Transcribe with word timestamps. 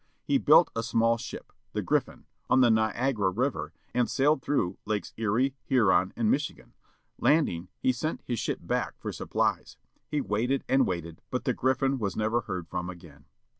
He 0.23 0.39
built 0.39 0.71
a 0.75 0.81
small 0.81 1.19
ship, 1.19 1.53
the 1.73 1.83
Griffin, 1.83 2.25
on 2.49 2.61
the 2.61 2.71
Niagara 2.71 3.29
River, 3.29 3.71
and 3.93 4.09
sailed 4.09 4.41
through 4.41 4.79
Lakes 4.83 5.13
Erie, 5.15 5.53
Huron, 5.65 6.11
and 6.15 6.31
Michigan. 6.31 6.73
Landing 7.19 7.67
he 7.77 7.91
sent 7.91 8.23
his 8.25 8.39
ship 8.39 8.57
back 8.63 8.95
for 8.97 9.11
supplies. 9.11 9.77
He 10.07 10.19
waited 10.19 10.63
and 10.67 10.87
waited, 10.87 11.21
but 11.29 11.43
the 11.43 11.53
Griffin 11.53 11.99
was 11.99 12.17
never 12.17 12.41
heard 12.41 12.67
from 12.67 12.89
again. 12.89 13.25